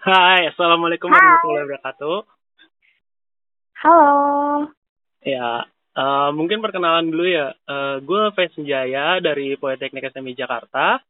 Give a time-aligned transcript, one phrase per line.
[0.00, 1.20] Hai, Assalamualaikum Hai.
[1.20, 2.18] warahmatullahi wabarakatuh.
[3.84, 4.16] Halo.
[5.20, 7.52] Ya, eh, mungkin perkenalan dulu ya.
[7.52, 11.04] Eh, gue Faiz Jaya dari Politeknik SMI Jakarta.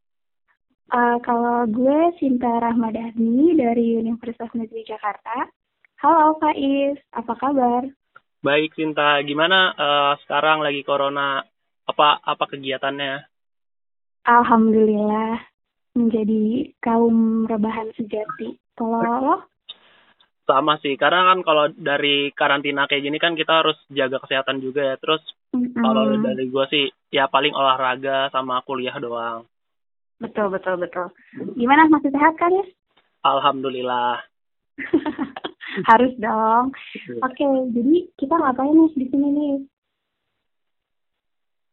[0.91, 5.47] Eh, kalau gue Sinta Rahmadani dari Universitas Negeri Jakarta.
[6.03, 7.87] Halo Faiz, apa kabar?
[8.43, 11.38] Baik, Sinta, gimana eh, sekarang lagi corona?
[11.87, 13.22] Apa apa kegiatannya?
[14.27, 15.38] Alhamdulillah
[15.95, 18.59] menjadi kaum rebahan sejati.
[18.80, 19.37] Kalau lo?
[20.48, 24.82] Sama sih, karena kan kalau dari karantina kayak gini kan kita harus jaga kesehatan juga
[24.82, 24.96] ya.
[24.96, 25.20] Terus
[25.52, 25.78] Mm-mm.
[25.84, 29.45] kalau dari gue sih ya paling olahraga sama kuliah doang.
[30.16, 31.12] Betul, betul, betul.
[31.55, 32.64] Gimana, masih sehat kan ya?
[33.20, 34.24] Alhamdulillah.
[35.92, 36.72] Harus dong.
[37.22, 37.44] Oke,
[37.77, 39.55] jadi kita ngapain nih di sini nih?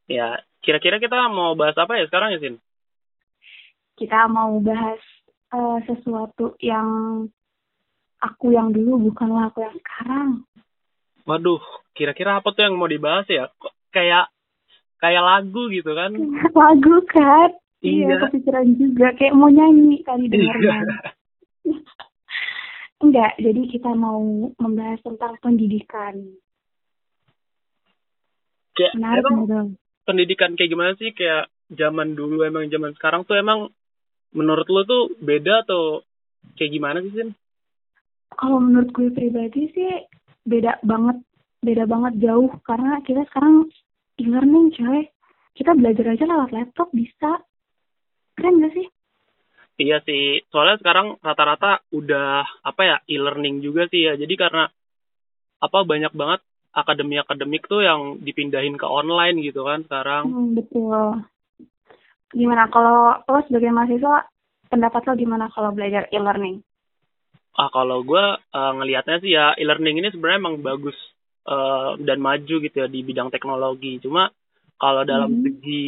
[0.07, 2.55] Ya, kira-kira kita mau bahas apa ya sekarang ya, Sin?
[3.97, 5.01] Kita mau bahas
[5.53, 6.87] eh, sesuatu yang
[8.19, 10.29] aku yang dulu bukanlah aku yang sekarang.
[11.27, 11.59] Waduh,
[11.91, 13.51] kira-kira apa tuh yang mau dibahas ya?
[13.59, 14.31] Kok kayak
[14.97, 16.15] kayak lagu gitu kan?
[16.61, 17.51] Lagu kan?
[17.83, 18.09] Iya.
[18.09, 19.07] Iya, kepikiran juga.
[19.13, 20.81] Kayak mau nyanyi kali dengarnya.
[23.03, 26.17] Enggak, jadi kita mau membahas tentang pendidikan.
[28.73, 29.69] Kayak Menarik emang dong.
[30.09, 31.13] pendidikan kayak gimana sih?
[31.13, 33.69] Kayak zaman dulu emang zaman sekarang tuh emang
[34.37, 36.05] menurut lo tuh beda atau
[36.53, 37.29] kayak gimana sih, Sin?
[38.37, 40.05] Kalau menurut gue pribadi sih
[40.45, 41.17] beda banget,
[41.65, 43.65] beda banget jauh karena kita sekarang
[44.21, 45.09] e-learning coy.
[45.57, 47.41] Kita belajar aja lewat laptop bisa.
[48.37, 48.87] Keren gak sih?
[49.77, 54.13] Iya sih, soalnya sekarang rata-rata udah apa ya e-learning juga sih ya.
[54.13, 54.69] Jadi karena
[55.57, 56.41] apa banyak banget
[56.73, 60.29] akademi-akademik tuh yang dipindahin ke online gitu kan sekarang.
[60.29, 61.25] Hmm, betul.
[62.35, 64.27] Gimana kalau lo sebagai mahasiswa,
[64.67, 66.59] pendapat lo gimana kalau belajar e-learning?
[67.57, 70.97] Ah kalau gue eh, ngelihatnya sih ya e-learning ini sebenarnya emang bagus
[71.47, 73.97] eh, dan maju gitu ya di bidang teknologi.
[74.03, 74.27] Cuma
[74.77, 75.41] kalau dalam Mhm.
[75.41, 75.83] segi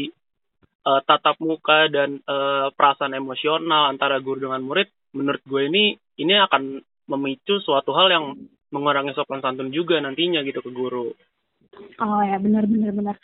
[0.88, 6.34] eh, tatap muka dan eh, perasaan emosional antara guru dengan murid, menurut gue ini ini
[6.40, 6.80] akan
[7.10, 8.26] memicu suatu hal yang
[8.70, 11.10] mengurangi sopan santun juga nantinya gitu ke guru.
[12.00, 13.16] Oh ya, benar benar benar.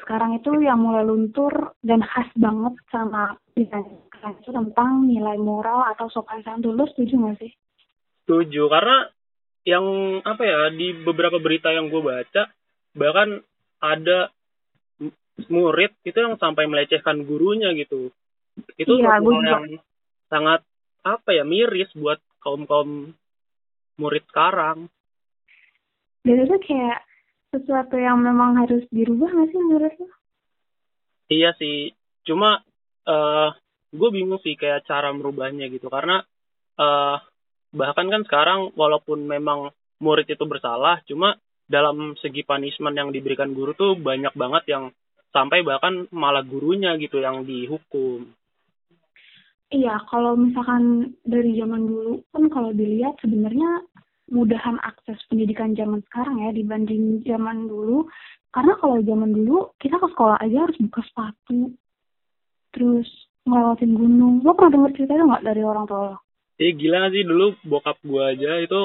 [0.00, 6.08] Sekarang itu yang mulai luntur dan khas banget sama pendidikan itu tentang nilai moral atau
[6.08, 6.76] sopan santun.
[6.76, 7.52] Lo setuju gak sih?
[8.24, 9.08] Setuju karena
[9.68, 9.84] yang
[10.24, 12.48] apa ya di beberapa berita yang gue baca
[12.96, 13.44] bahkan
[13.80, 14.32] ada
[15.48, 18.12] murid itu yang sampai melecehkan gurunya gitu.
[18.76, 19.48] Itu Iya, gue juga.
[19.48, 19.64] yang
[20.28, 20.60] sangat
[21.00, 23.12] apa ya miris buat kaum kaum
[23.96, 24.88] murid sekarang.
[26.24, 27.00] Dan itu kayak
[27.50, 30.08] sesuatu yang memang harus dirubah gak sih menurut lo?
[31.30, 31.94] Iya sih,
[32.26, 32.62] cuma
[33.06, 33.50] eh
[33.90, 36.22] gue bingung sih kayak cara merubahnya gitu karena
[36.78, 37.16] eh
[37.70, 39.70] bahkan kan sekarang walaupun memang
[40.02, 41.38] murid itu bersalah, cuma
[41.70, 44.84] dalam segi punishment yang diberikan guru tuh banyak banget yang
[45.30, 48.26] sampai bahkan malah gurunya gitu yang dihukum.
[49.70, 53.86] Iya, kalau misalkan dari zaman dulu kan kalau dilihat sebenarnya
[54.30, 58.06] mudahan akses pendidikan zaman sekarang ya dibanding zaman dulu.
[58.50, 61.70] Karena kalau zaman dulu kita ke sekolah aja harus buka sepatu,
[62.74, 63.06] terus
[63.46, 64.34] ngelewatin gunung.
[64.42, 66.16] Lo pernah denger cerita itu nggak dari orang tua lo?
[66.60, 68.80] Eh gila gak sih dulu bokap gue aja itu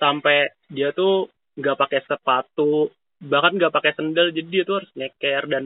[0.00, 2.90] sampai dia tuh nggak pakai sepatu,
[3.22, 5.64] bahkan nggak pakai sendal, jadi dia tuh harus nyeker dan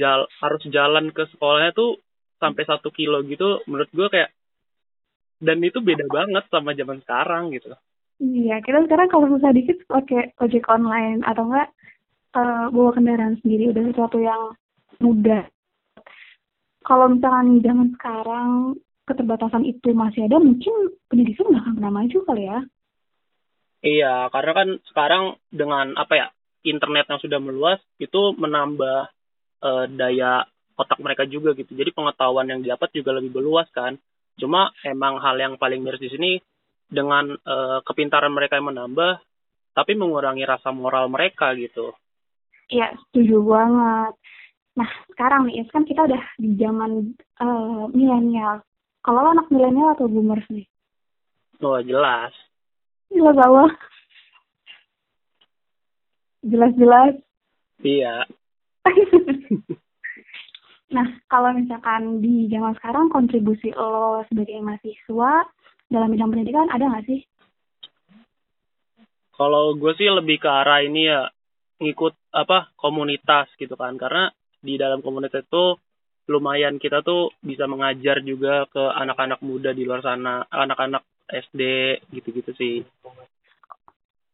[0.00, 2.00] jal harus jalan ke sekolahnya tuh
[2.40, 3.62] sampai satu kilo gitu.
[3.68, 4.32] Menurut gue kayak
[5.38, 7.70] dan itu beda banget sama zaman sekarang gitu.
[8.18, 11.70] Iya, kita sekarang kalau susah dikit pakai ojek online atau enggak
[12.34, 14.58] eh, bawa kendaraan sendiri udah sesuatu yang
[14.98, 15.46] mudah.
[16.82, 18.48] Kalau misalkan zaman sekarang
[19.06, 22.58] keterbatasan itu masih ada, mungkin pendidikan nggak akan pernah maju kali ya.
[23.78, 25.22] Iya, karena kan sekarang
[25.54, 26.26] dengan apa ya
[26.66, 29.14] internet yang sudah meluas itu menambah
[29.62, 30.42] eh, daya
[30.74, 31.70] otak mereka juga gitu.
[31.70, 33.94] Jadi pengetahuan yang didapat juga lebih meluas kan.
[34.38, 36.42] Cuma emang hal yang paling miris di sini
[36.88, 39.20] dengan eh, kepintaran mereka yang menambah,
[39.76, 41.92] tapi mengurangi rasa moral mereka gitu.
[42.68, 44.12] Iya, setuju banget.
[44.76, 48.64] Nah, sekarang nih, kan kita udah di zaman eh, milenial.
[49.04, 50.66] Kalau lo anak milenial atau boomers nih?
[51.64, 52.30] Oh jelas.
[53.08, 53.72] Jelas Allah.
[56.44, 57.18] Jelas-jelas.
[57.82, 58.28] Iya.
[60.94, 65.50] nah, kalau misalkan di zaman sekarang kontribusi lo sebagai mahasiswa
[65.88, 67.20] dalam bidang pendidikan ada nggak sih?
[69.32, 71.30] Kalau gue sih lebih ke arah ini ya
[71.78, 75.78] ngikut apa komunitas gitu kan karena di dalam komunitas itu
[76.28, 81.62] lumayan kita tuh bisa mengajar juga ke anak-anak muda di luar sana anak-anak SD
[82.12, 82.76] gitu-gitu sih.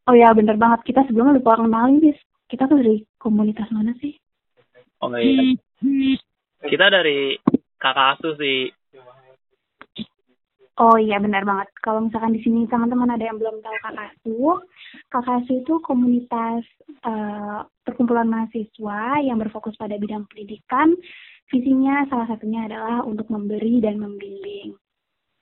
[0.08, 2.18] Oh ya bener banget kita sebelumnya lupa kenalin bis.
[2.48, 4.16] Kita tuh dari komunitas mana sih?
[5.00, 5.54] Oh iya.
[6.64, 7.36] Kita dari
[7.76, 8.72] kakak asuh sih.
[10.74, 11.70] Oh iya benar banget.
[11.78, 13.76] Kalau misalkan di sini teman-teman ada yang belum tahu
[15.06, 16.66] Kakak Asuh itu komunitas
[17.06, 20.90] uh, perkumpulan mahasiswa yang berfokus pada bidang pendidikan.
[21.46, 24.74] Visinya salah satunya adalah untuk memberi dan membimbing.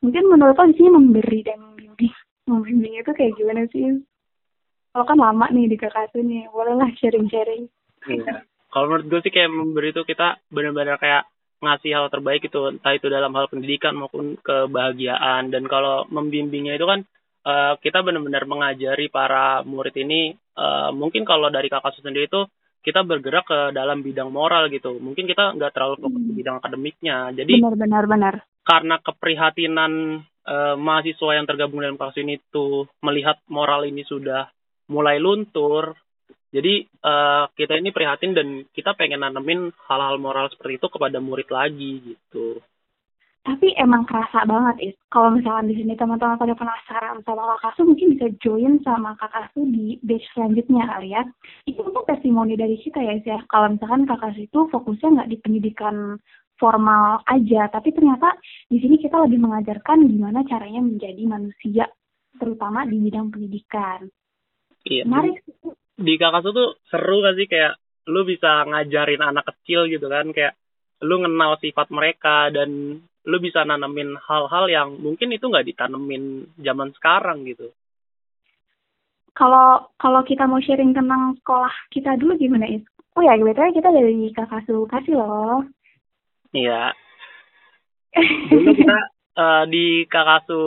[0.05, 2.13] Mungkin menurut lo di sini memberi dan membimbing,
[2.53, 4.05] membimbing itu kayak gimana sih?
[4.93, 7.65] Kalau kan lama nih di Kakak Asuh nih, bolehlah sharing-sharing.
[8.05, 8.45] Iya.
[8.69, 11.25] Kalau menurut gue sih kayak memberi itu kita benar-benar kayak
[11.63, 15.55] ngasih hal terbaik itu entah itu dalam hal pendidikan maupun kebahagiaan.
[15.55, 17.07] Dan kalau membimbingnya itu kan
[17.47, 22.43] uh, kita benar-benar mengajari para murid ini uh, mungkin kalau dari kakak sendiri itu
[22.83, 24.99] kita bergerak ke dalam bidang moral gitu.
[24.99, 26.41] Mungkin kita nggak terlalu fokus di hmm.
[26.43, 27.17] bidang akademiknya.
[27.31, 28.35] Jadi benar benar benar.
[28.63, 29.93] karena keprihatinan
[30.47, 34.51] uh, mahasiswa yang tergabung dalam kelas ini tuh melihat moral ini sudah
[34.91, 35.95] mulai luntur
[36.53, 41.49] jadi uh, kita ini prihatin dan kita pengen nanemin hal-hal moral seperti itu kepada murid
[41.49, 42.61] lagi gitu.
[43.43, 44.97] Tapi emang kerasa banget is.
[45.11, 49.51] Kalau misalkan di sini teman-teman pada penasaran sama kakak Su, mungkin bisa join sama kakak
[49.51, 51.27] Su di batch selanjutnya kali ya.
[51.67, 53.43] Itu untuk testimoni dari kita ya is ya.
[53.51, 55.97] Kalau misalkan kakak Su itu fokusnya nggak di pendidikan
[56.61, 58.39] formal aja, tapi ternyata
[58.71, 61.91] di sini kita lebih mengajarkan gimana caranya menjadi manusia,
[62.39, 64.07] terutama di bidang pendidikan.
[64.87, 65.03] Iya.
[65.03, 65.43] Menarik
[65.97, 67.77] di kakak tuh seru gak sih kayak
[68.09, 70.59] lu bisa ngajarin anak kecil gitu kan kayak
[71.03, 76.91] lu kenal sifat mereka dan lu bisa nanamin hal-hal yang mungkin itu nggak ditanemin zaman
[76.99, 77.71] sekarang gitu.
[79.33, 82.83] Kalau kalau kita mau sharing tentang sekolah kita dulu gimana is?
[83.13, 85.61] Oh ya, betulnya kita dari kakak kasih loh.
[86.53, 86.97] Iya.
[88.53, 88.99] Dulu kita
[89.37, 90.61] uh, di kakak su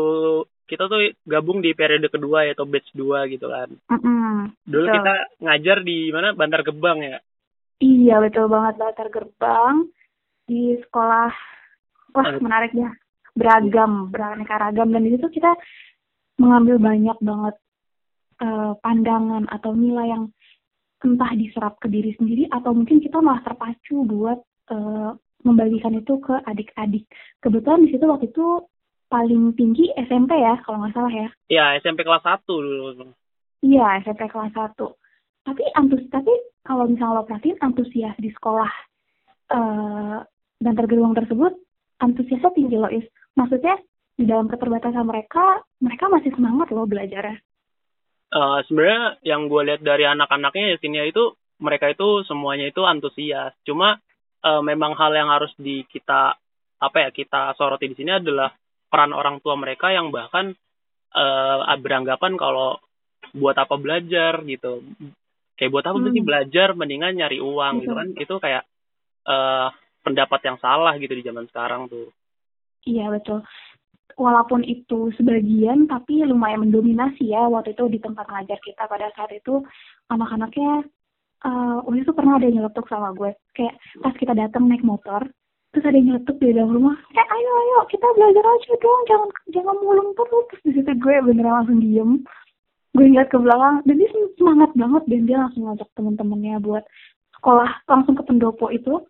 [0.65, 3.69] kita tuh gabung di periode kedua yaitu batch 2 gitu kan.
[3.89, 4.35] Mm -hmm.
[4.65, 7.21] Dulu kita ngajar di mana Bantar Gebang ya.
[7.81, 9.91] Iya betul banget Bantar Gerbang
[10.45, 11.31] di sekolah
[12.15, 12.93] wah menarik ya
[13.35, 15.51] beragam beraneka ragam dan di situ kita
[16.39, 17.55] mengambil banyak banget
[18.39, 20.23] uh, pandangan atau nilai yang
[21.03, 24.39] entah diserap ke diri sendiri atau mungkin kita malah terpacu buat
[24.71, 25.11] uh,
[25.45, 27.05] membagikan itu ke adik-adik.
[27.37, 28.65] Kebetulan di situ waktu itu
[29.09, 31.29] paling tinggi SMP ya kalau nggak salah ya.
[31.49, 33.13] Iya SMP kelas 1 dulu.
[33.61, 34.77] Iya SMP kelas 1.
[35.45, 36.33] Tapi antus tapi
[36.65, 38.71] kalau misalnya lo perhatiin antusias di sekolah
[39.53, 40.17] uh,
[40.57, 41.53] dan tergeruang tersebut
[42.01, 43.05] antusiasnya tinggi loh is.
[43.37, 43.77] Maksudnya
[44.15, 47.37] di dalam keterbatasan mereka mereka masih semangat loh belajarnya.
[48.33, 53.53] Uh, sebenarnya yang gue lihat dari anak-anaknya ya sini itu mereka itu semuanya itu antusias.
[53.63, 54.01] Cuma
[54.43, 56.35] uh, memang hal yang harus di kita
[56.75, 58.51] apa ya kita soroti di sini adalah
[58.95, 60.55] peran orang tua mereka yang bahkan
[61.11, 62.79] uh, beranggapan kalau
[63.35, 64.87] buat apa belajar gitu.
[65.59, 66.15] Kayak buat apa hmm.
[66.15, 68.07] sih belajar mendingan nyari uang gitu kan.
[68.15, 68.63] Itu kayak
[69.27, 69.67] uh,
[69.99, 72.07] pendapat yang salah gitu di zaman sekarang tuh.
[72.87, 73.43] Iya betul.
[74.15, 79.35] Walaupun itu sebagian tapi lumayan mendominasi ya waktu itu di tempat ngajar kita pada saat
[79.35, 79.59] itu.
[80.07, 80.87] Anak-anaknya
[81.43, 83.35] uh, waktu itu pernah ada yang nyeletuk sama gue.
[83.51, 85.27] Kayak pas kita datang naik motor
[85.75, 89.29] terus ada yang nyeletuk di dalam rumah kayak ayo ayo kita belajar aja dong jangan
[89.51, 90.43] jangan mulung terus.
[90.47, 92.11] Terus di situ gue beneran langsung diem.
[92.95, 96.87] Gue lihat ke belakang dan dia semangat banget dan dia langsung ngajak temen-temennya buat
[97.35, 99.03] sekolah langsung ke pendopo itu.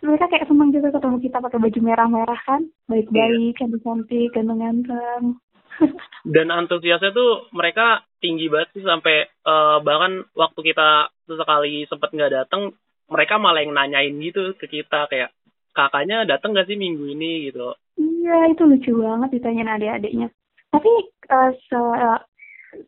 [0.00, 3.56] Mereka kayak senang juga ketemu kita pakai baju merah-merah kan baik-baik yeah.
[3.60, 5.36] cantik-cantik ganteng-ganteng.
[6.34, 12.32] Dan antusiasnya tuh mereka tinggi banget sih sampai uh, bahkan waktu kita sesekali sempat nggak
[12.32, 12.72] datang
[13.12, 15.28] mereka malah yang nanyain gitu ke kita kayak
[15.74, 17.74] kakaknya datang gak sih minggu ini gitu?
[17.98, 20.28] Iya itu lucu banget ditanya adik-adiknya.
[20.70, 20.92] Tapi
[21.30, 21.80] uh, se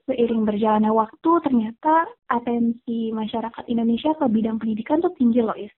[0.06, 5.70] seiring berjalannya waktu ternyata atensi masyarakat Indonesia ke bidang pendidikan tuh tinggi loh is.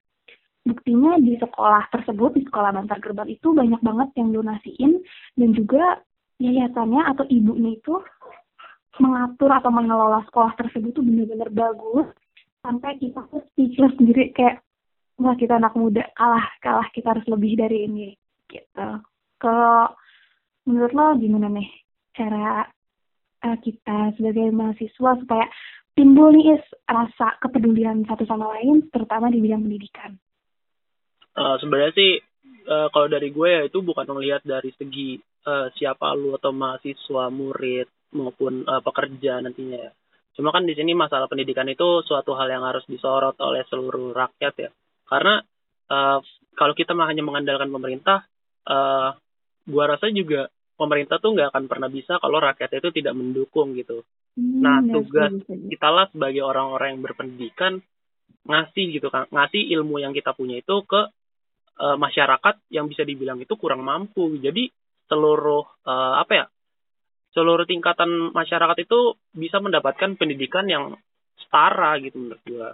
[0.65, 5.01] Buktinya di sekolah tersebut di sekolah Bantar Gerbang itu banyak banget yang donasiin
[5.37, 6.01] dan juga
[6.41, 8.01] yayasannya atau ibunya itu
[9.01, 12.07] mengatur atau mengelola sekolah tersebut tuh benar-benar bagus.
[12.61, 14.61] Sampai kita tuh speechless sendiri kayak
[15.19, 18.15] wah kita anak muda kalah kalah kita harus lebih dari ini
[18.47, 18.89] gitu.
[19.39, 19.93] Kalau
[20.65, 21.69] menurut lo gimana nih
[22.15, 22.65] cara
[23.45, 25.47] uh, kita sebagai mahasiswa supaya
[25.99, 30.15] timbul nih rasa kepedulian satu sama lain terutama di bidang pendidikan?
[31.35, 32.11] Uh, sebenarnya sih
[32.71, 37.31] uh, kalau dari gue ya itu bukan melihat dari segi uh, siapa lu atau mahasiswa
[37.31, 39.93] murid maupun uh, pekerja nantinya ya.
[40.39, 44.55] Cuma kan di sini masalah pendidikan itu suatu hal yang harus disorot oleh seluruh rakyat
[44.55, 44.71] ya
[45.09, 45.43] karena
[45.89, 46.21] uh,
[46.55, 48.29] kalau kita hanya mengandalkan pemerintah
[48.69, 49.17] uh,
[49.65, 54.07] gua rasa juga pemerintah tuh nggak akan pernah bisa kalau rakyat itu tidak mendukung gitu.
[54.39, 57.83] Hmm, Nah, ya, tugas kita lah sebagai orang-orang yang berpendidikan
[58.47, 61.11] ngasih gitu kan, ngasih ilmu yang kita punya itu ke
[61.83, 64.39] eh, masyarakat yang bisa dibilang itu kurang mampu.
[64.39, 64.71] Jadi
[65.11, 66.47] seluruh eh, apa ya?
[67.35, 70.95] Seluruh tingkatan masyarakat itu bisa mendapatkan pendidikan yang
[71.43, 72.71] setara gitu menurut gua.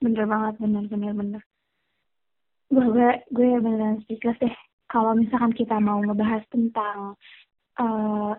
[0.00, 1.42] Bener banget, bener, bener, bener.
[2.72, 4.54] Gue, gue, gue beneran speechless deh.
[4.88, 7.14] Kalau misalkan kita mau ngebahas tentang
[7.78, 8.32] eh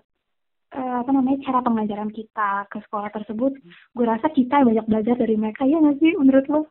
[0.71, 3.55] eh, apa namanya cara pengajaran kita ke sekolah tersebut,
[3.95, 6.61] gue rasa kita banyak belajar dari mereka ya nggak sih menurut lo?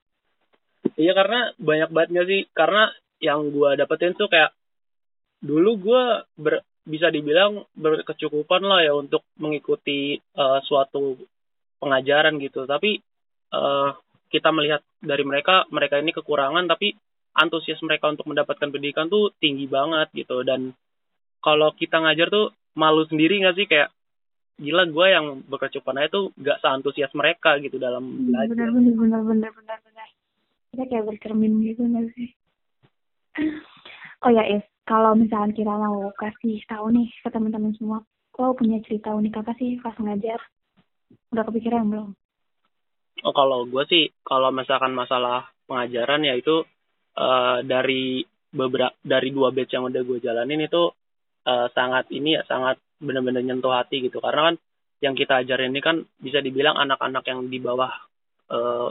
[0.96, 2.40] Iya karena banyak banget nggak sih?
[2.56, 2.82] Karena
[3.20, 4.56] yang gua dapetin tuh kayak
[5.44, 11.20] dulu gua ber- bisa dibilang berkecukupan lah ya untuk mengikuti eh, suatu
[11.80, 12.64] pengajaran gitu.
[12.64, 12.96] Tapi
[13.52, 13.90] eh,
[14.30, 16.94] kita melihat dari mereka, mereka ini kekurangan tapi
[17.34, 20.46] antusias mereka untuk mendapatkan pendidikan tuh tinggi banget gitu.
[20.46, 20.70] Dan
[21.42, 23.90] kalau kita ngajar tuh malu sendiri nggak sih kayak
[24.60, 28.54] gila gue yang berkecukupan aja tuh nggak seantusias mereka gitu dalam belajar.
[28.54, 30.08] Bener, bener, bener, bener, bener, bener.
[30.70, 32.30] Kita kayak bercermin gitu nggak sih?
[34.20, 38.04] Oh ya, Is, kalau misalkan kita mau kasih tahu nih ke teman-teman semua,
[38.36, 40.38] lo punya cerita unik apa sih pas ngajar?
[41.32, 42.19] Udah kepikiran belum?
[43.24, 46.64] Oh kalau gue sih kalau misalkan masalah pengajaran ya itu
[47.16, 50.90] eh, dari beberapa dari dua batch yang udah gue jalanin itu
[51.46, 54.20] eh, sangat ini ya sangat benar-benar nyentuh hati gitu.
[54.20, 54.56] Karena kan
[55.00, 57.92] yang kita ajarin ini kan bisa dibilang anak-anak yang di bawah
[58.52, 58.88] eh,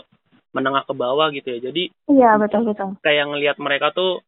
[0.54, 1.70] menengah ke bawah gitu ya.
[1.70, 2.98] Jadi Iya, betul, betul.
[3.06, 4.22] kayak ngelihat mereka tuh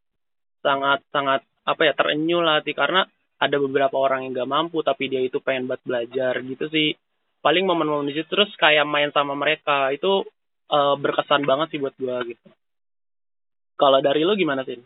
[0.62, 2.74] sangat sangat apa ya terenyuh lah hati.
[2.78, 3.06] Karena
[3.42, 6.94] ada beberapa orang yang gak mampu tapi dia itu pengen buat belajar gitu sih
[7.42, 10.26] paling momen-momen di situ terus kayak main sama mereka itu
[10.72, 12.48] eh, berkesan banget sih buat gua gitu
[13.76, 14.80] kalau dari lo gimana sih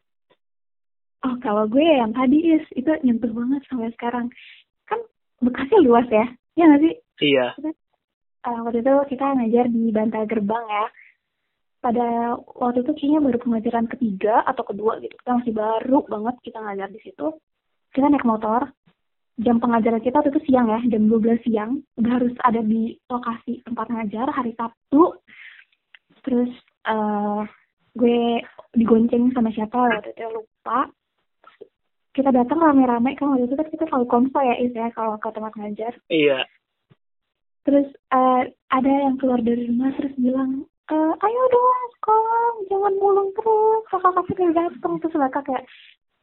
[1.25, 4.29] Oh, kalau gue yang tadi, Is, itu nyentuh banget sampai sekarang.
[4.85, 5.01] Kan
[5.41, 6.29] Bekasnya luas ya?
[6.53, 6.93] Iya nggak sih?
[7.25, 7.47] iya
[8.45, 10.85] Eh, waktu itu kita ngajar di Bantar Gerbang ya.
[11.81, 15.17] Pada waktu itu kayaknya baru pengajaran ketiga atau kedua gitu.
[15.17, 17.27] Kita masih baru banget kita ngajar di situ.
[17.89, 18.69] Kita naik motor.
[19.35, 21.71] Jam pengajaran kita waktu itu siang ya, jam 12 siang.
[21.99, 25.19] Udah harus ada di lokasi tempat ngajar hari Sabtu.
[26.23, 26.51] Terus
[26.87, 27.41] eh
[27.95, 28.43] gue
[28.75, 30.87] digonceng sama siapa waktu itu lupa.
[32.15, 35.27] Kita datang rame-rame kan waktu itu kan kita selalu konvoy ya Is ya kalau ke
[35.35, 35.91] tempat ngajar.
[36.07, 36.47] iya
[37.65, 43.29] Terus eh, ada yang keluar dari rumah terus bilang, eh, ayo dong sekolah, jangan mulung
[43.33, 44.93] terus, kakak-kakak udah datang.
[45.01, 45.63] Terus mereka kayak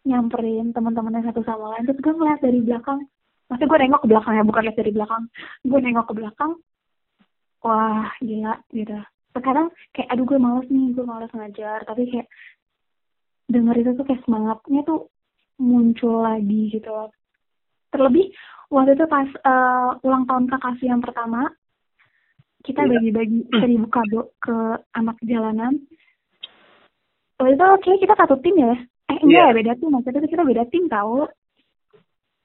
[0.02, 1.86] nyamperin teman-temannya satu sama lain.
[1.86, 3.00] Terus gue ngeliat dari belakang,
[3.46, 5.22] maksudnya gue nengok ke belakang ya, bukan lihat dari belakang.
[5.62, 6.52] Gue nengok ke belakang,
[7.62, 8.98] wah gila gitu.
[9.32, 9.66] Sekarang
[9.96, 11.78] kayak, aduh gue males nih, gue males ngajar.
[11.86, 12.28] Tapi kayak
[13.48, 15.00] denger itu tuh kayak semangatnya tuh
[15.62, 17.10] muncul lagi gitu loh.
[17.92, 18.32] Terlebih
[18.72, 21.52] waktu itu pas eh, ulang tahun kakakku yang pertama
[22.62, 22.90] kita Iya.
[22.96, 24.56] bagi-bagi seribu kado ke
[24.96, 25.82] anak jalanan
[27.36, 28.74] waktu itu oke kita satu tim ya
[29.12, 29.50] eh enggak Iya.
[29.52, 29.92] ya beda tim.
[29.92, 31.28] Itu kita beda tim tahu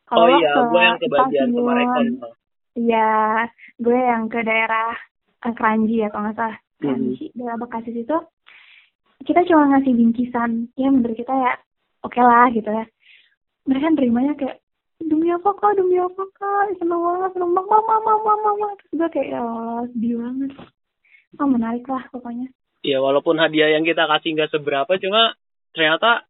[0.07, 1.50] oh lo iya ke gue yang stasiun.
[1.51, 1.88] kemarin
[2.75, 3.09] iya
[3.75, 4.95] gue yang ke daerah
[5.43, 6.57] eh, Keranji ya kalau nggak salah.
[6.59, 6.83] Hmm.
[6.83, 8.17] Keranji daerah Bekasi situ.
[9.24, 10.51] Kita cuma ngasih bingkisan.
[10.75, 11.53] Ya menurut kita ya
[12.03, 12.86] oke lah gitu ya.
[13.67, 14.59] Mereka nerimanya kayak
[15.03, 15.75] demi apa kak?
[15.75, 16.79] Demi apa kak?
[16.79, 17.67] Seneng banget seneng banget.
[17.71, 20.51] Mama mama mama terus gue kayak ya Allah sedih banget.
[21.38, 22.47] Oh menarik lah pokoknya.
[22.86, 25.36] Ya walaupun hadiah yang kita kasih nggak seberapa cuma
[25.75, 26.24] ternyata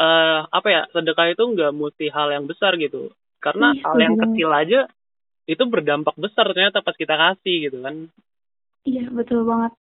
[0.00, 3.12] eh apa ya sedekah itu nggak mesti hal yang besar gitu.
[3.40, 4.80] Karena Ih, hal yang setuju kecil aja
[5.44, 8.08] itu berdampak besar ternyata pas kita kasih gitu kan.
[8.88, 9.76] Iya betul banget.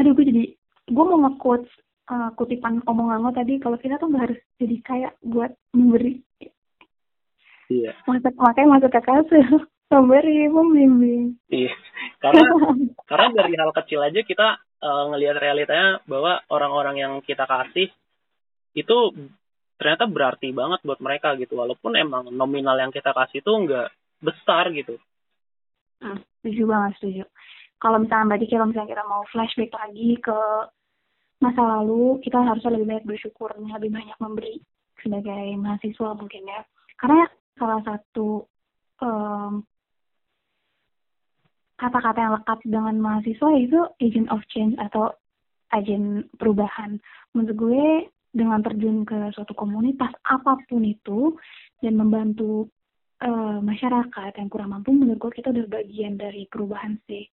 [0.00, 0.44] Aduh gue jadi
[0.88, 1.68] gue mau nge-quotes
[2.08, 6.24] uh, kutipan omongan lo tadi kalau kita tuh nggak harus jadi kayak buat memberi.
[7.68, 7.92] Iya.
[8.08, 9.44] Maksud makanya maksud kakak tuh
[9.92, 11.36] memberi membimbing.
[11.52, 11.76] Iya
[12.18, 12.42] karena
[13.10, 17.88] karena dari hal kecil aja kita eh, ngelihat realitanya bahwa orang-orang yang kita kasih
[18.76, 18.98] itu
[19.78, 24.68] ternyata berarti banget buat mereka gitu walaupun emang nominal yang kita kasih tuh nggak besar
[24.74, 24.98] gitu
[25.98, 27.24] Hmm, setuju banget setuju.
[27.78, 30.38] Kalau misalnya berarti kalau misalnya kita mau flashback lagi ke
[31.38, 34.56] masa lalu, kita harusnya lebih banyak bersyukur, lebih banyak memberi
[34.98, 36.60] sebagai mahasiswa mungkin ya.
[36.98, 38.46] Karena salah satu
[39.02, 39.62] em,
[41.78, 45.14] kata-kata yang lekat dengan mahasiswa itu agent of change atau
[45.70, 46.98] agen perubahan.
[47.34, 47.86] Menurut gue
[48.32, 51.34] dengan terjun ke suatu komunitas apa pun itu
[51.80, 52.68] dan membantu
[53.24, 57.26] eh, masyarakat yang kurang mampu menurut gue kita udah bagian dari perubahan sih.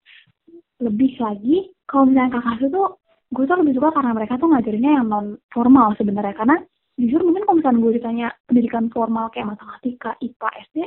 [0.80, 2.98] Lebih lagi kalau misalnya kakak tuh
[3.34, 6.34] gue tuh lebih suka karena mereka tuh ngajarinnya yang non formal sebenarnya.
[6.38, 6.56] Karena
[6.94, 10.78] jujur mungkin kalau misalnya gue ditanya pendidikan formal kayak matematika IPA SD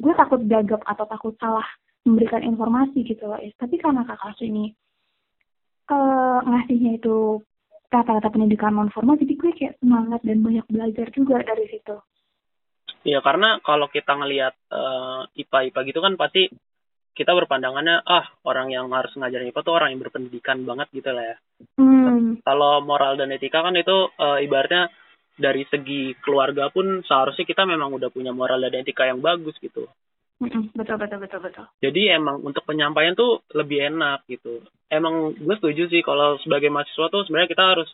[0.00, 1.64] gue takut gagap atau takut salah
[2.04, 4.72] memberikan informasi gitu loh tapi karena kakak ini
[5.92, 7.40] uh, ngasihnya itu
[7.90, 11.98] kata-kata pendidikan non formal jadi gue kayak semangat dan banyak belajar juga dari situ
[13.00, 16.52] Iya karena kalau kita ngelihat uh, IPA IPA gitu kan pasti
[17.16, 21.24] kita berpandangannya ah orang yang harus ngajarin IPA tuh orang yang berpendidikan banget gitu lah
[21.24, 21.36] ya.
[21.80, 22.40] Hmm.
[22.44, 24.92] Kalau moral dan etika kan itu uh, ibaratnya
[25.40, 29.88] dari segi keluarga pun seharusnya kita memang udah punya moral dan etika yang bagus gitu.
[30.40, 31.66] Betul betul betul betul.
[31.84, 34.64] Jadi emang untuk penyampaian tuh lebih enak gitu.
[34.88, 37.88] Emang gue setuju sih kalau sebagai mahasiswa tuh sebenarnya kita harus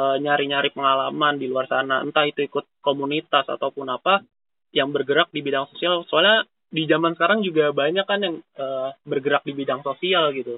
[0.00, 4.24] uh, nyari-nyari pengalaman di luar sana, entah itu ikut komunitas ataupun apa
[4.72, 6.00] yang bergerak di bidang sosial.
[6.08, 10.56] Soalnya di zaman sekarang juga banyak kan yang uh, bergerak di bidang sosial gitu.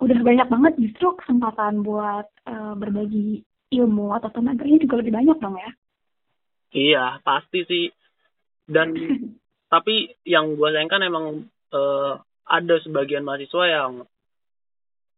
[0.00, 5.60] Udah banyak banget justru kesempatan buat uh, berbagi ilmu atau tenaganya juga lebih banyak dong
[5.60, 5.70] ya.
[6.72, 7.84] Iya pasti sih
[8.70, 8.94] dan
[9.72, 12.14] tapi yang gue sayangkan emang uh,
[12.46, 13.92] ada sebagian mahasiswa yang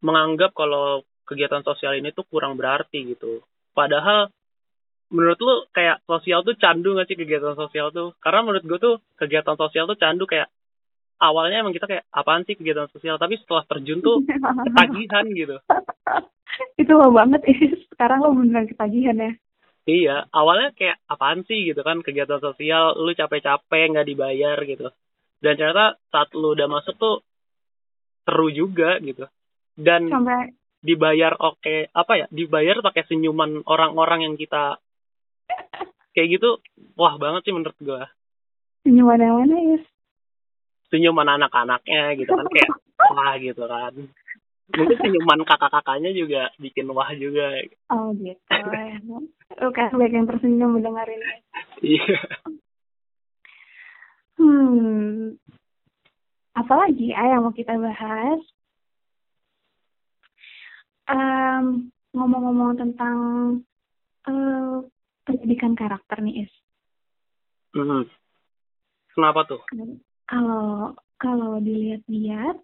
[0.01, 3.45] menganggap kalau kegiatan sosial ini tuh kurang berarti gitu
[3.77, 4.33] padahal
[5.13, 8.17] menurut lu kayak sosial tuh candu gak sih kegiatan sosial tuh?
[8.19, 10.49] Karena menurut gue tuh kegiatan sosial tuh candu kayak
[11.21, 14.25] awalnya emang kita kayak apaan sih kegiatan sosial tapi setelah terjun tuh
[14.67, 15.57] ketagihan gitu.
[16.81, 17.45] Itu lo banget
[17.93, 19.33] sekarang lo beneran ketagihan ya.
[19.83, 24.95] Iya, awalnya kayak apaan sih gitu kan kegiatan sosial, lu capek-capek nggak dibayar gitu.
[25.43, 27.17] Dan ternyata saat lu udah masuk tuh
[28.23, 29.27] seru juga gitu.
[29.75, 34.83] Dan Sampai dibayar oke okay, apa ya dibayar pakai senyuman orang-orang yang kita
[36.11, 36.59] kayak gitu
[36.99, 38.03] wah banget sih menurut gue
[38.83, 39.81] senyuman yang mana ya
[40.91, 43.95] senyuman anak-anaknya gitu kan kayak wah gitu kan
[44.73, 47.61] mungkin senyuman kakak-kakaknya juga bikin wah juga.
[47.93, 48.47] Oh gitu.
[49.61, 51.45] Oke baik yang tersenyum mendengar ini
[51.83, 52.19] iya.
[54.39, 55.37] Hmm.
[56.57, 58.41] Apa lagi ya yang mau kita bahas?
[61.11, 63.17] Um, ngomong-ngomong tentang
[64.29, 64.81] uh,
[65.27, 66.53] pendidikan karakter nih Is.
[67.73, 68.07] Hmm.
[69.13, 69.61] Kenapa tuh?
[70.29, 72.57] Kalau kalau dilihat-lihat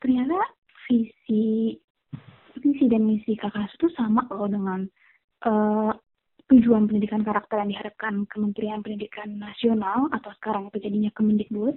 [0.00, 0.38] ternyata
[0.86, 1.76] visi
[2.62, 4.86] visi dan misi kakak itu sama loh dengan
[5.48, 5.90] uh,
[6.46, 11.74] tujuan pendidikan karakter yang diharapkan Kementerian Pendidikan Nasional atau sekarang itu jadinya Kemendikbud.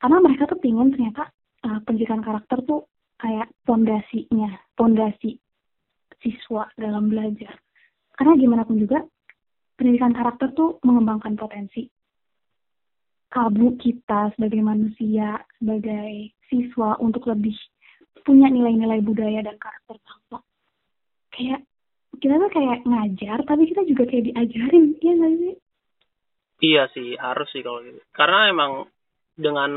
[0.00, 1.28] Karena mereka tuh pingin ternyata
[1.68, 2.88] uh, pendidikan karakter tuh
[3.20, 5.38] kayak pondasinya, pondasi
[6.24, 7.52] siswa dalam belajar
[8.20, 9.00] karena gimana pun juga,
[9.80, 11.88] pendidikan karakter tuh mengembangkan potensi
[13.32, 17.56] kalbu kita sebagai manusia, sebagai siswa untuk lebih
[18.26, 20.38] punya nilai-nilai budaya dan karakter bangsa.
[21.30, 21.60] Kayak
[22.20, 25.54] kita tuh kayak ngajar, tapi kita juga kayak diajarin, iya nggak sih?
[26.60, 28.00] Iya sih, harus sih kalau gitu.
[28.12, 28.72] Karena emang
[29.32, 29.70] dengan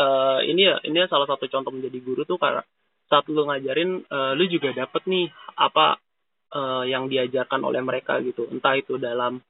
[0.00, 2.64] uh, ini ya, ini ya salah satu contoh menjadi guru tuh karena
[3.08, 5.28] saat lu ngajarin, uh, lu juga dapet nih
[5.60, 6.00] apa
[6.54, 9.40] uh, yang diajarkan oleh mereka gitu entah itu dalam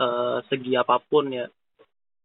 [0.00, 1.46] uh, segi apa pun ya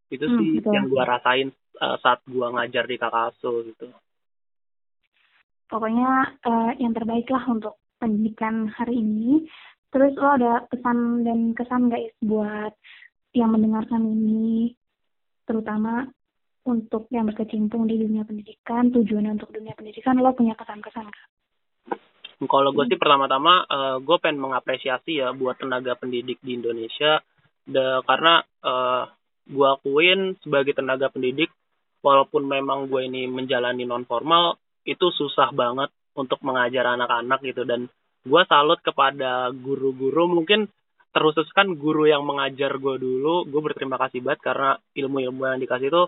[0.08, 0.73] itu hmm, sih betul.
[0.76, 3.91] yang gua rasain uh, saat gua ngajar di Kakaso gitu
[5.67, 9.45] pokoknya uh, yang terbaik lah untuk pendidikan hari ini.
[9.88, 12.75] Terus lo ada pesan dan kesan guys buat
[13.32, 14.75] yang mendengarkan ini?
[15.47, 16.03] Terutama
[16.67, 21.27] untuk yang berkecimpung di dunia pendidikan tujuannya untuk dunia pendidikan lo punya kesan-kesan gak?
[22.38, 27.23] Kalau gue sih pertama-tama uh, gue pengen mengapresiasi ya buat tenaga pendidik di Indonesia.
[27.67, 29.10] De, karena uh,
[29.47, 31.49] gue akuin sebagai tenaga pendidik
[32.03, 37.67] walaupun memang gue ini menjalani non formal itu susah banget untuk mengajar anak-anak gitu.
[37.67, 37.91] Dan
[38.23, 40.71] gue salut kepada guru-guru mungkin
[41.12, 45.88] terkhusus kan guru yang mengajar gue dulu gue berterima kasih banget karena ilmu-ilmu yang dikasih
[45.89, 46.04] itu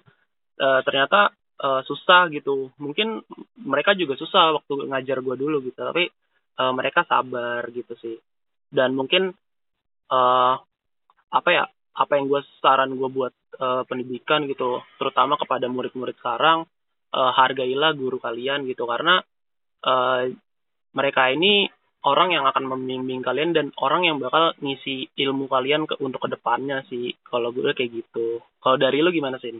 [0.60, 2.72] uh, ternyata uh, susah gitu.
[2.80, 3.24] Mungkin
[3.60, 6.08] mereka juga susah waktu ngajar gue dulu gitu tapi
[6.60, 8.16] uh, mereka sabar gitu sih.
[8.70, 9.36] Dan mungkin
[10.14, 10.54] uh,
[11.30, 11.66] apa ya
[12.00, 16.64] apa yang gue saran gue buat uh, pendidikan gitu terutama kepada murid-murid sekarang
[17.14, 18.86] uh, hargailah guru kalian gitu.
[18.90, 19.22] Karena
[19.86, 20.24] uh,
[20.96, 21.70] mereka ini
[22.06, 26.30] orang yang akan membimbing kalian dan orang yang bakal ngisi ilmu kalian ke, untuk ke
[26.32, 27.14] depannya sih.
[27.26, 28.40] Kalau gue kayak gitu.
[28.62, 29.54] Kalau dari lo gimana sih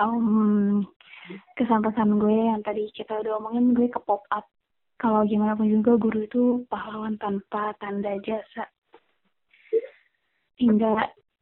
[0.00, 0.84] um,
[1.58, 4.48] kesan-pesan gue yang tadi kita udah omongin gue ke pop up
[4.96, 8.70] kalau gimana pun juga guru itu pahlawan tanpa tanda jasa.
[10.62, 10.94] Hingga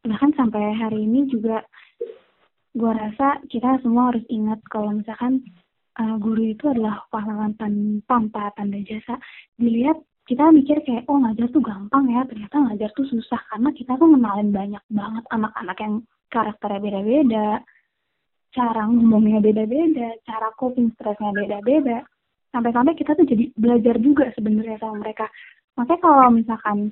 [0.08, 1.60] bahkan sampai hari ini juga
[2.70, 5.42] gue rasa kita semua harus ingat kalau misalkan
[5.98, 9.18] uh, guru itu adalah pahlawan tan tanpa tanda jasa.
[9.58, 13.40] Dilihat kita mikir kayak oh ngajar tuh gampang ya ternyata ngajar tuh susah.
[13.50, 15.94] Karena kita tuh kenalin banyak banget anak-anak yang
[16.30, 17.48] karakternya beda-beda
[18.50, 22.06] cara ngomongnya beda-beda cara coping stresnya beda-beda.
[22.50, 25.30] Sampai-sampai kita tuh jadi belajar juga sebenarnya sama mereka.
[25.78, 26.90] Makanya kalau misalkan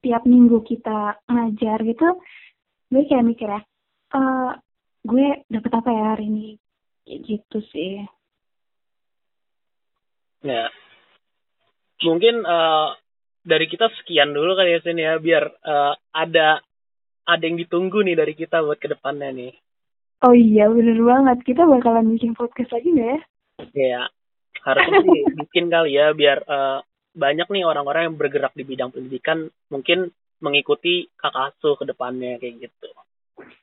[0.00, 2.08] tiap minggu kita ngajar gitu
[2.90, 3.60] gue kayak mikir ya
[4.14, 4.52] uh,
[5.06, 6.48] gue dapet apa ya hari ini
[7.06, 8.04] kayak gitu sih
[10.44, 10.68] ya
[12.04, 12.96] mungkin uh,
[13.44, 16.60] dari kita sekian dulu kali ya Sen ya biar uh, ada
[17.24, 19.52] ada yang ditunggu nih dari kita buat ke depannya nih.
[20.20, 23.20] Oh iya bener banget kita bakalan bikin podcast lagi nggak ya?
[23.72, 24.02] Iya
[24.60, 26.84] harusnya sih bikin kali ya biar uh,
[27.16, 32.68] banyak nih orang-orang yang bergerak di bidang pendidikan mungkin mengikuti kakak asuh ke depannya kayak
[32.68, 32.88] gitu.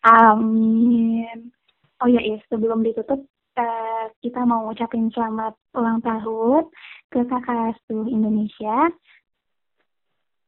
[0.05, 1.51] Amin.
[1.97, 3.25] Oh ya, iya sebelum ditutup
[3.57, 6.69] uh, kita mau ucapin selamat ulang tahun
[7.09, 8.93] ke kakak asuh Indonesia.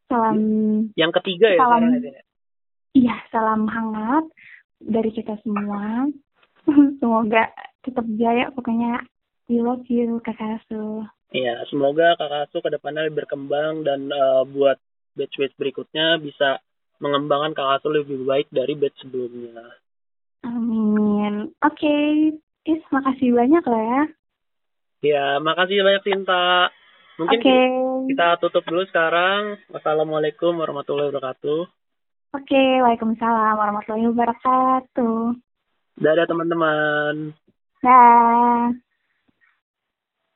[0.09, 0.37] Salam.
[0.93, 1.59] Yang ketiga ya.
[1.61, 1.83] Salam.
[2.93, 4.25] Iya, salam hangat
[4.81, 6.09] dari kita semua.
[7.01, 7.49] Semoga
[7.85, 9.01] tetap jaya pokoknya
[9.49, 11.05] we love you kakak asuh.
[11.29, 14.81] Iya, semoga kakak asuh ke depannya berkembang dan uh, buat
[15.13, 16.57] batch-batch berikutnya bisa
[16.99, 19.75] mengembangkan kakak asuh lebih baik dari batch sebelumnya.
[20.43, 21.51] Amin.
[21.63, 22.05] Oke, okay.
[22.67, 24.03] Is, makasih banyak lah ya.
[24.99, 26.69] Ya, makasih banyak Cinta.
[27.19, 27.63] Mungkin okay.
[28.13, 29.59] kita tutup dulu sekarang.
[29.71, 31.61] Wassalamualaikum warahmatullahi wabarakatuh.
[32.35, 35.35] Oke, okay, waalaikumsalam warahmatullahi wabarakatuh.
[35.99, 37.35] Dadah teman-teman.
[37.83, 38.71] Dah.